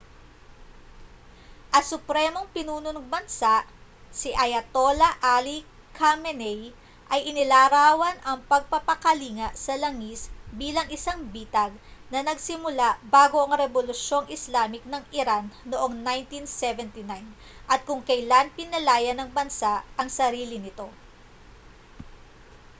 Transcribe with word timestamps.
ang 1.75 1.85
supremong 1.93 2.47
pinuno 2.55 2.89
ng 2.93 3.05
bansa 3.13 3.55
si 4.19 4.29
ayatollah 4.45 5.13
ali 5.37 5.57
khamenei 5.97 6.61
ay 7.13 7.19
inilarawan 7.29 8.17
ang 8.25 8.39
pagpapakalinga 8.51 9.49
sa 9.65 9.73
langis 9.83 10.21
bilang 10.59 10.87
isang 10.97 11.19
bitag 11.35 11.69
na 12.11 12.19
nagsimula 12.27 12.89
bago 13.15 13.37
ang 13.45 13.53
rebolusyong 13.63 14.27
islamic 14.35 14.81
ng 14.89 15.03
iran 15.21 15.45
noong 15.71 15.93
1979 15.93 17.05
at 17.73 17.79
kung 17.87 18.01
kailan 18.09 18.47
pinalaya 18.57 19.11
ng 19.15 19.29
bansa 19.37 19.73
ang 20.01 20.09
sarili 20.19 20.57
nito 20.65 20.87